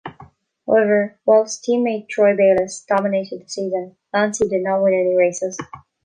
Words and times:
However, 0.65 1.19
whilst 1.27 1.63
team-mate 1.63 2.09
Troy 2.09 2.35
Bayliss 2.35 2.83
dominated 2.89 3.41
the 3.41 3.47
season, 3.47 3.97
Lanzi 4.15 4.49
did 4.49 4.63
not 4.63 4.81
win 4.81 4.95
any 4.95 5.15
races. 5.15 5.55